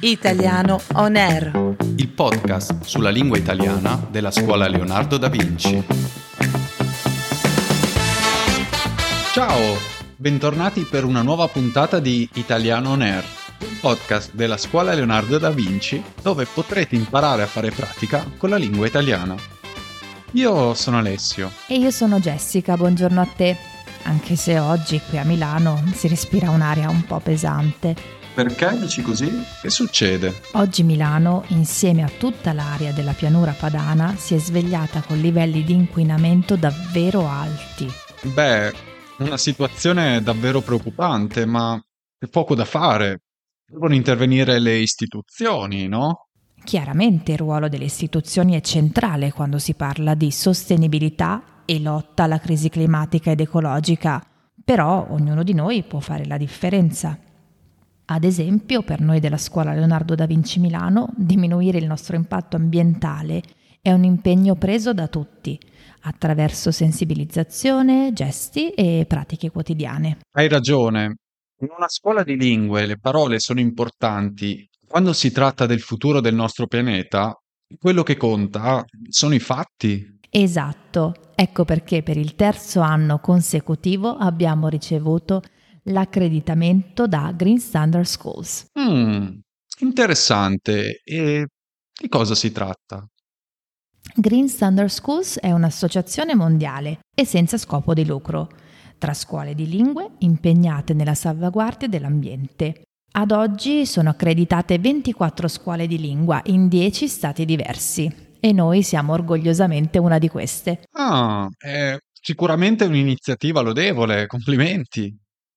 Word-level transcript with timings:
Italiano 0.00 0.80
On 0.94 1.16
Air. 1.16 1.76
il 1.96 2.08
podcast 2.08 2.84
sulla 2.84 3.10
lingua 3.10 3.36
italiana 3.38 4.00
della 4.10 4.30
scuola 4.30 4.68
Leonardo 4.68 5.16
da 5.16 5.28
Vinci. 5.28 5.82
Ciao, 9.32 9.76
bentornati 10.16 10.82
per 10.82 11.04
una 11.04 11.22
nuova 11.22 11.48
puntata 11.48 11.98
di 11.98 12.28
Italiano 12.34 12.90
On 12.90 13.02
Air, 13.02 13.24
un 13.60 13.80
podcast 13.80 14.30
della 14.32 14.56
scuola 14.56 14.94
Leonardo 14.94 15.38
da 15.38 15.50
Vinci 15.50 16.02
dove 16.22 16.46
potrete 16.46 16.94
imparare 16.94 17.42
a 17.42 17.46
fare 17.46 17.70
pratica 17.70 18.24
con 18.36 18.50
la 18.50 18.56
lingua 18.56 18.86
italiana. 18.86 19.34
Io 20.32 20.74
sono 20.74 20.98
Alessio. 20.98 21.50
E 21.66 21.76
io 21.76 21.90
sono 21.90 22.20
Jessica, 22.20 22.76
buongiorno 22.76 23.20
a 23.20 23.26
te. 23.36 23.56
Anche 24.04 24.36
se 24.36 24.58
oggi 24.58 25.00
qui 25.08 25.18
a 25.18 25.24
Milano 25.24 25.82
si 25.94 26.08
respira 26.08 26.50
un'aria 26.50 26.90
un 26.90 27.04
po' 27.04 27.20
pesante. 27.20 28.22
Perché 28.34 28.76
dici 28.80 29.00
così? 29.00 29.30
Che 29.62 29.70
succede? 29.70 30.34
Oggi 30.54 30.82
Milano, 30.82 31.44
insieme 31.48 32.02
a 32.02 32.08
tutta 32.08 32.52
l'area 32.52 32.90
della 32.90 33.12
pianura 33.12 33.52
padana, 33.52 34.16
si 34.16 34.34
è 34.34 34.38
svegliata 34.38 35.02
con 35.02 35.20
livelli 35.20 35.62
di 35.62 35.72
inquinamento 35.72 36.56
davvero 36.56 37.28
alti. 37.28 37.86
Beh, 38.22 38.72
una 39.18 39.36
situazione 39.36 40.20
davvero 40.20 40.62
preoccupante, 40.62 41.46
ma 41.46 41.80
c'è 42.18 42.26
poco 42.26 42.56
da 42.56 42.64
fare. 42.64 43.20
Devono 43.64 43.94
intervenire 43.94 44.58
le 44.58 44.78
istituzioni, 44.78 45.86
no? 45.86 46.26
Chiaramente 46.64 47.32
il 47.32 47.38
ruolo 47.38 47.68
delle 47.68 47.84
istituzioni 47.84 48.54
è 48.54 48.60
centrale 48.62 49.30
quando 49.30 49.60
si 49.60 49.74
parla 49.74 50.14
di 50.14 50.32
sostenibilità 50.32 51.62
e 51.64 51.78
lotta 51.78 52.24
alla 52.24 52.40
crisi 52.40 52.68
climatica 52.68 53.30
ed 53.30 53.38
ecologica, 53.38 54.20
però 54.64 55.06
ognuno 55.10 55.44
di 55.44 55.54
noi 55.54 55.84
può 55.84 56.00
fare 56.00 56.26
la 56.26 56.36
differenza. 56.36 57.16
Ad 58.06 58.24
esempio, 58.24 58.82
per 58.82 59.00
noi 59.00 59.18
della 59.18 59.38
scuola 59.38 59.72
Leonardo 59.72 60.14
da 60.14 60.26
Vinci 60.26 60.60
Milano, 60.60 61.08
diminuire 61.16 61.78
il 61.78 61.86
nostro 61.86 62.16
impatto 62.16 62.56
ambientale 62.56 63.42
è 63.80 63.92
un 63.92 64.04
impegno 64.04 64.56
preso 64.56 64.92
da 64.92 65.08
tutti, 65.08 65.58
attraverso 66.02 66.70
sensibilizzazione, 66.70 68.12
gesti 68.12 68.70
e 68.70 69.06
pratiche 69.08 69.50
quotidiane. 69.50 70.18
Hai 70.32 70.48
ragione. 70.48 71.16
In 71.60 71.68
una 71.74 71.88
scuola 71.88 72.22
di 72.22 72.36
lingue 72.36 72.84
le 72.84 72.98
parole 72.98 73.38
sono 73.38 73.60
importanti. 73.60 74.68
Quando 74.86 75.14
si 75.14 75.32
tratta 75.32 75.64
del 75.64 75.80
futuro 75.80 76.20
del 76.20 76.34
nostro 76.34 76.66
pianeta, 76.66 77.34
quello 77.78 78.02
che 78.02 78.18
conta 78.18 78.84
sono 79.08 79.34
i 79.34 79.38
fatti. 79.38 80.18
Esatto, 80.28 81.14
ecco 81.34 81.64
perché 81.64 82.02
per 82.02 82.18
il 82.18 82.34
terzo 82.34 82.80
anno 82.80 83.18
consecutivo 83.18 84.14
abbiamo 84.16 84.68
ricevuto 84.68 85.42
l'accreditamento 85.84 87.06
da 87.06 87.32
Green 87.36 87.58
Standard 87.58 88.06
Schools. 88.06 88.66
Mm, 88.78 89.38
interessante. 89.80 91.00
E 91.04 91.46
di 92.00 92.08
cosa 92.08 92.34
si 92.34 92.52
tratta? 92.52 93.06
Green 94.16 94.48
Standard 94.48 94.90
Schools 94.90 95.38
è 95.38 95.50
un'associazione 95.50 96.34
mondiale 96.34 97.00
e 97.14 97.24
senza 97.24 97.56
scopo 97.56 97.94
di 97.94 98.04
lucro, 98.04 98.48
tra 98.98 99.14
scuole 99.14 99.54
di 99.54 99.68
lingue 99.68 100.12
impegnate 100.18 100.94
nella 100.94 101.14
salvaguardia 101.14 101.88
dell'ambiente. 101.88 102.82
Ad 103.16 103.30
oggi 103.30 103.86
sono 103.86 104.10
accreditate 104.10 104.78
24 104.78 105.48
scuole 105.48 105.86
di 105.86 105.98
lingua 105.98 106.40
in 106.46 106.68
10 106.68 107.08
stati 107.08 107.44
diversi 107.44 108.12
e 108.40 108.52
noi 108.52 108.82
siamo 108.82 109.12
orgogliosamente 109.12 109.98
una 109.98 110.18
di 110.18 110.28
queste. 110.28 110.82
Ah, 110.92 111.48
è 111.56 111.96
sicuramente 112.12 112.84
un'iniziativa 112.84 113.60
lodevole, 113.60 114.26
complimenti. 114.26 115.16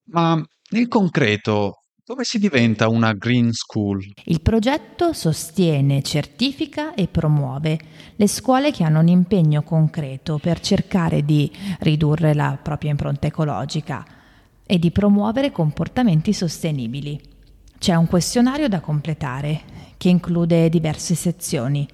Ma 0.09 0.41
nel 0.69 0.87
concreto, 0.87 1.83
dove 2.05 2.23
si 2.23 2.39
diventa 2.39 2.87
una 2.87 3.13
Green 3.13 3.51
School? 3.51 4.05
Il 4.25 4.41
progetto 4.41 5.11
sostiene, 5.11 6.01
certifica 6.01 6.93
e 6.93 7.07
promuove 7.07 7.79
le 8.15 8.27
scuole 8.27 8.71
che 8.71 8.83
hanno 8.83 8.99
un 8.99 9.09
impegno 9.09 9.63
concreto 9.63 10.37
per 10.37 10.61
cercare 10.61 11.25
di 11.25 11.51
ridurre 11.79 12.33
la 12.33 12.57
propria 12.61 12.91
impronta 12.91 13.27
ecologica 13.27 14.05
e 14.65 14.79
di 14.79 14.91
promuovere 14.91 15.51
comportamenti 15.51 16.31
sostenibili. 16.31 17.19
C'è 17.77 17.95
un 17.95 18.07
questionario 18.07 18.67
da 18.69 18.79
completare 18.79 19.61
che 19.97 20.09
include 20.09 20.69
diverse 20.69 21.15
sezioni. 21.15 21.87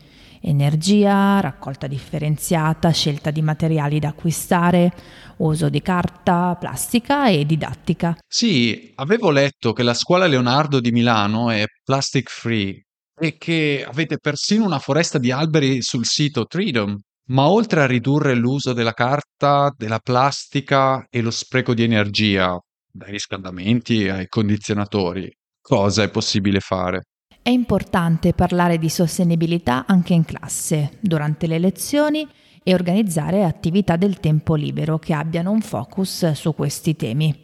Energia, 0.45 1.39
raccolta 1.39 1.87
differenziata, 1.87 2.91
scelta 2.91 3.31
di 3.31 3.41
materiali 3.41 3.97
da 3.97 4.09
acquistare, 4.09 4.91
uso 5.37 5.69
di 5.69 5.81
carta, 5.81 6.57
plastica 6.59 7.29
e 7.29 7.45
didattica. 7.45 8.17
Sì, 8.27 8.91
avevo 8.95 9.29
letto 9.29 9.71
che 9.71 9.83
la 9.83 9.93
scuola 9.93 10.25
Leonardo 10.25 10.81
di 10.81 10.91
Milano 10.91 11.49
è 11.49 11.63
plastic 11.81 12.29
free 12.29 12.83
e 13.17 13.37
che 13.37 13.85
avete 13.87 14.17
persino 14.17 14.65
una 14.65 14.79
foresta 14.79 15.17
di 15.17 15.31
alberi 15.31 15.81
sul 15.81 16.05
sito 16.05 16.45
Freedom. 16.49 16.99
Ma 17.29 17.47
oltre 17.47 17.81
a 17.81 17.85
ridurre 17.85 18.35
l'uso 18.35 18.73
della 18.73 18.91
carta, 18.91 19.73
della 19.73 19.99
plastica 19.99 21.05
e 21.09 21.21
lo 21.21 21.31
spreco 21.31 21.73
di 21.73 21.83
energia, 21.83 22.59
dai 22.91 23.11
riscaldamenti 23.11 24.09
ai 24.09 24.27
condizionatori, 24.27 25.33
cosa 25.61 26.03
è 26.03 26.09
possibile 26.09 26.59
fare? 26.59 27.03
È 27.43 27.49
importante 27.49 28.31
parlare 28.31 28.77
di 28.77 28.87
sostenibilità 28.87 29.83
anche 29.85 30.13
in 30.13 30.23
classe, 30.23 30.91
durante 31.01 31.45
le 31.45 31.59
lezioni 31.59 32.25
e 32.63 32.73
organizzare 32.73 33.43
attività 33.43 33.97
del 33.97 34.21
tempo 34.21 34.55
libero 34.55 34.97
che 34.97 35.13
abbiano 35.13 35.51
un 35.51 35.59
focus 35.59 36.31
su 36.31 36.55
questi 36.55 36.95
temi. 36.95 37.37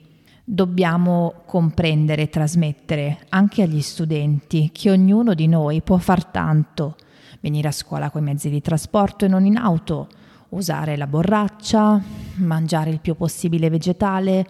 Dobbiamo 0.45 1.41
comprendere 1.45 2.21
e 2.21 2.29
trasmettere 2.29 3.25
anche 3.27 3.61
agli 3.61 3.81
studenti 3.81 4.69
che 4.71 4.89
ognuno 4.89 5.33
di 5.33 5.47
noi 5.47 5.81
può 5.81 5.97
far 5.97 6.23
tanto, 6.23 6.95
venire 7.41 7.67
a 7.67 7.73
scuola 7.73 8.09
con 8.09 8.21
i 8.21 8.23
mezzi 8.25 8.49
di 8.49 8.61
trasporto 8.61 9.25
e 9.25 9.27
non 9.27 9.45
in 9.45 9.57
auto, 9.57 10.07
usare 10.51 10.95
la 10.95 11.07
borraccia, 11.07 12.01
mangiare 12.35 12.89
il 12.89 13.01
più 13.01 13.15
possibile 13.17 13.69
vegetale, 13.69 14.45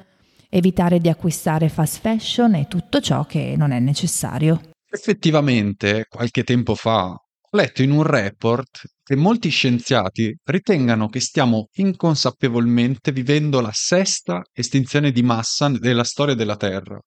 evitare 0.47 0.99
di 0.99 1.09
acquistare 1.09 1.69
fast 1.69 2.01
fashion 2.01 2.53
e 2.53 2.67
tutto 2.67 3.01
ciò 3.01 3.25
che 3.25 3.55
non 3.57 3.71
è 3.71 3.79
necessario. 3.79 4.61
Effettivamente, 4.91 6.05
qualche 6.09 6.43
tempo 6.43 6.73
fa, 6.73 7.09
ho 7.51 7.57
letto 7.57 7.83
in 7.83 7.91
un 7.91 8.01
report 8.01 8.81
che 9.03 9.15
molti 9.15 9.49
scienziati 9.49 10.35
ritengano 10.43 11.09
che 11.09 11.19
stiamo 11.19 11.67
inconsapevolmente 11.73 13.11
vivendo 13.11 13.61
la 13.61 13.71
sesta 13.71 14.41
estinzione 14.51 15.11
di 15.11 15.21
massa 15.21 15.69
della 15.69 16.03
storia 16.03 16.33
della 16.33 16.55
Terra, 16.55 16.99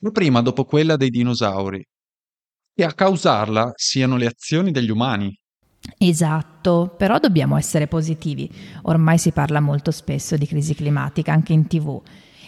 la 0.00 0.10
prima 0.10 0.40
dopo 0.40 0.64
quella 0.64 0.96
dei 0.96 1.10
dinosauri, 1.10 1.84
e 2.74 2.84
a 2.84 2.92
causarla 2.92 3.72
siano 3.74 4.16
le 4.16 4.26
azioni 4.26 4.70
degli 4.70 4.90
umani. 4.90 5.36
Esatto, 5.98 6.94
però 6.96 7.18
dobbiamo 7.18 7.56
essere 7.56 7.88
positivi. 7.88 8.48
Ormai 8.82 9.18
si 9.18 9.32
parla 9.32 9.60
molto 9.60 9.90
spesso 9.90 10.36
di 10.36 10.46
crisi 10.46 10.74
climatica 10.74 11.32
anche 11.32 11.52
in 11.52 11.66
tv 11.66 12.00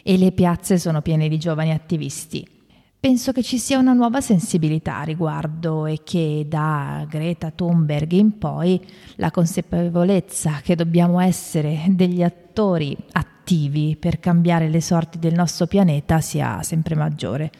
e 0.03 0.17
le 0.17 0.33
piazze 0.33 0.79
sono 0.79 1.03
piene 1.03 1.29
di 1.29 1.39
giovani 1.39 1.73
attivisti. 1.73 2.58
Penso 3.01 3.31
che 3.31 3.45
ci 3.45 3.59
sia 3.59 3.79
una 3.79 3.93
nuova 3.93 4.21
sensibilità 4.21 4.99
a 4.99 5.05
riguardo 5.05 5.87
e 5.87 6.01
che 6.03 6.45
da 6.49 7.07
Greta 7.09 7.53
Thunberg 7.53 8.11
in 8.11 8.39
poi 8.39 8.85
la 9.17 9.31
consapevolezza 9.31 10.61
che 10.63 10.75
dobbiamo 10.75 11.21
essere 11.21 11.85
degli 11.91 12.25
attori 12.25 12.97
attivi 13.13 13.97
per 13.97 14.19
cambiare 14.19 14.69
le 14.69 14.81
sorti 14.81 15.21
del 15.21 15.35
nostro 15.35 15.67
pianeta 15.67 16.21
sia 16.21 16.61
sempre 16.65 16.97
maggiore. 16.97 17.53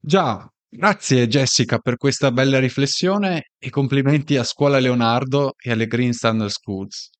Già, 0.00 0.48
grazie 0.66 1.28
Jessica 1.28 1.78
per 1.78 1.96
questa 1.98 2.32
bella 2.32 2.58
riflessione 2.58 3.50
e 3.58 3.68
complimenti 3.68 4.38
a 4.38 4.44
Scuola 4.44 4.78
Leonardo 4.78 5.56
e 5.62 5.72
alle 5.72 5.88
Green 5.88 6.14
Standard 6.14 6.50
Schools. 6.50 7.10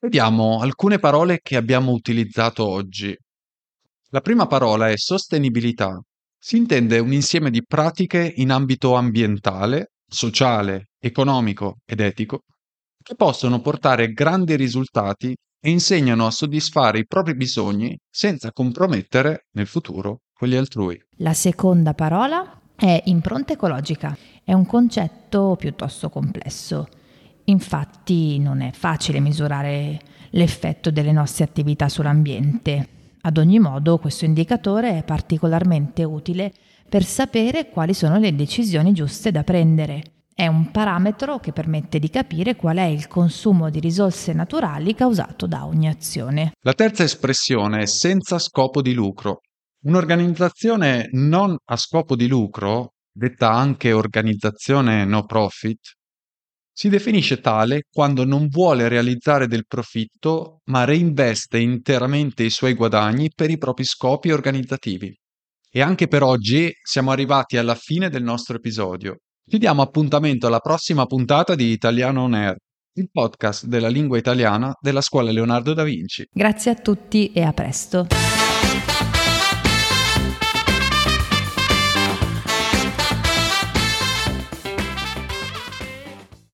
Vediamo 0.00 0.60
alcune 0.60 0.98
parole 0.98 1.40
che 1.42 1.56
abbiamo 1.56 1.92
utilizzato 1.92 2.66
oggi. 2.66 3.14
La 4.08 4.22
prima 4.22 4.46
parola 4.46 4.88
è 4.88 4.96
sostenibilità. 4.96 6.00
Si 6.40 6.56
intende 6.56 6.98
un 7.00 7.12
insieme 7.12 7.50
di 7.50 7.64
pratiche 7.64 8.32
in 8.36 8.50
ambito 8.50 8.94
ambientale, 8.94 9.90
sociale, 10.06 10.90
economico 11.00 11.78
ed 11.84 12.00
etico 12.00 12.42
che 13.02 13.14
possono 13.14 13.60
portare 13.60 14.12
grandi 14.12 14.54
risultati 14.54 15.34
e 15.60 15.70
insegnano 15.70 16.26
a 16.26 16.30
soddisfare 16.30 17.00
i 17.00 17.06
propri 17.06 17.34
bisogni 17.34 17.98
senza 18.08 18.52
compromettere 18.52 19.46
nel 19.52 19.66
futuro 19.66 20.20
quelli 20.32 20.56
altrui. 20.56 21.00
La 21.16 21.34
seconda 21.34 21.94
parola 21.94 22.60
è 22.76 23.02
impronta 23.06 23.54
ecologica. 23.54 24.16
È 24.44 24.52
un 24.52 24.66
concetto 24.66 25.56
piuttosto 25.58 26.08
complesso. 26.10 26.86
Infatti 27.44 28.38
non 28.38 28.60
è 28.60 28.70
facile 28.72 29.18
misurare 29.18 30.00
l'effetto 30.30 30.90
delle 30.90 31.12
nostre 31.12 31.44
attività 31.44 31.88
sull'ambiente. 31.88 32.88
Ad 33.20 33.36
ogni 33.38 33.58
modo, 33.58 33.98
questo 33.98 34.24
indicatore 34.24 34.98
è 34.98 35.04
particolarmente 35.04 36.04
utile 36.04 36.52
per 36.88 37.04
sapere 37.04 37.68
quali 37.68 37.94
sono 37.94 38.18
le 38.18 38.34
decisioni 38.34 38.92
giuste 38.92 39.30
da 39.30 39.42
prendere. 39.42 40.02
È 40.32 40.46
un 40.46 40.70
parametro 40.70 41.40
che 41.40 41.52
permette 41.52 41.98
di 41.98 42.10
capire 42.10 42.54
qual 42.54 42.76
è 42.76 42.84
il 42.84 43.08
consumo 43.08 43.70
di 43.70 43.80
risorse 43.80 44.32
naturali 44.32 44.94
causato 44.94 45.46
da 45.46 45.66
ogni 45.66 45.88
azione. 45.88 46.52
La 46.60 46.74
terza 46.74 47.02
espressione 47.02 47.82
è 47.82 47.86
senza 47.86 48.38
scopo 48.38 48.80
di 48.80 48.92
lucro. 48.92 49.40
Un'organizzazione 49.84 51.08
non 51.12 51.56
a 51.64 51.76
scopo 51.76 52.14
di 52.14 52.28
lucro 52.28 52.92
detta 53.10 53.50
anche 53.50 53.92
organizzazione 53.92 55.04
no 55.04 55.24
profit, 55.24 55.94
si 56.78 56.88
definisce 56.88 57.40
tale 57.40 57.86
quando 57.90 58.24
non 58.24 58.46
vuole 58.46 58.86
realizzare 58.86 59.48
del 59.48 59.66
profitto, 59.66 60.60
ma 60.66 60.84
reinveste 60.84 61.58
interamente 61.58 62.44
i 62.44 62.50
suoi 62.50 62.74
guadagni 62.74 63.32
per 63.34 63.50
i 63.50 63.58
propri 63.58 63.82
scopi 63.82 64.30
organizzativi. 64.30 65.12
E 65.68 65.82
anche 65.82 66.06
per 66.06 66.22
oggi 66.22 66.70
siamo 66.80 67.10
arrivati 67.10 67.56
alla 67.56 67.74
fine 67.74 68.10
del 68.10 68.22
nostro 68.22 68.58
episodio. 68.58 69.16
Ti 69.44 69.58
diamo 69.58 69.82
appuntamento 69.82 70.46
alla 70.46 70.60
prossima 70.60 71.04
puntata 71.06 71.56
di 71.56 71.72
Italiano 71.72 72.22
On 72.22 72.34
Air, 72.34 72.54
il 72.92 73.08
podcast 73.10 73.66
della 73.66 73.88
lingua 73.88 74.16
italiana 74.16 74.72
della 74.80 75.00
Scuola 75.00 75.32
Leonardo 75.32 75.74
da 75.74 75.82
Vinci. 75.82 76.28
Grazie 76.30 76.70
a 76.70 76.74
tutti 76.76 77.32
e 77.32 77.42
a 77.42 77.52
presto. 77.52 78.06